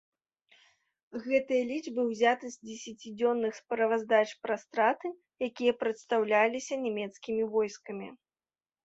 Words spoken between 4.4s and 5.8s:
пра страты, якія